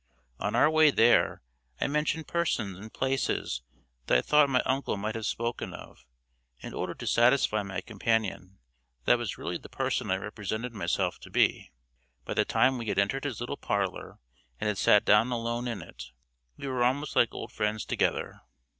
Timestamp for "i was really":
9.11-9.59